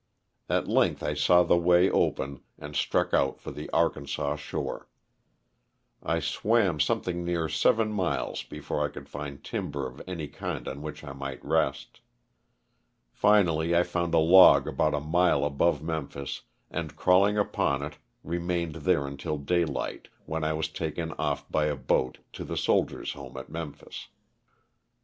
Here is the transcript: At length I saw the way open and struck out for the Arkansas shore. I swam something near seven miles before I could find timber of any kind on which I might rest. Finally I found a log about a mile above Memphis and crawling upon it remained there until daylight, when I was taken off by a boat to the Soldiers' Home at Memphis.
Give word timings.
At 0.49 0.67
length 0.67 1.03
I 1.03 1.13
saw 1.13 1.43
the 1.43 1.59
way 1.59 1.87
open 1.87 2.41
and 2.57 2.75
struck 2.75 3.13
out 3.13 3.39
for 3.39 3.51
the 3.51 3.69
Arkansas 3.69 4.37
shore. 4.37 4.89
I 6.01 6.19
swam 6.19 6.79
something 6.79 7.23
near 7.23 7.47
seven 7.47 7.91
miles 7.91 8.41
before 8.41 8.83
I 8.83 8.89
could 8.89 9.07
find 9.07 9.43
timber 9.43 9.85
of 9.85 10.01
any 10.07 10.27
kind 10.27 10.67
on 10.67 10.81
which 10.81 11.03
I 11.03 11.13
might 11.13 11.45
rest. 11.45 12.01
Finally 13.11 13.75
I 13.77 13.83
found 13.83 14.15
a 14.15 14.17
log 14.17 14.67
about 14.67 14.95
a 14.95 14.99
mile 14.99 15.45
above 15.45 15.83
Memphis 15.83 16.41
and 16.71 16.95
crawling 16.95 17.37
upon 17.37 17.83
it 17.83 17.99
remained 18.23 18.73
there 18.77 19.05
until 19.05 19.37
daylight, 19.37 20.07
when 20.25 20.43
I 20.43 20.51
was 20.53 20.67
taken 20.69 21.11
off 21.19 21.47
by 21.51 21.65
a 21.65 21.75
boat 21.75 22.17
to 22.33 22.43
the 22.43 22.57
Soldiers' 22.57 23.13
Home 23.13 23.37
at 23.37 23.49
Memphis. 23.51 24.07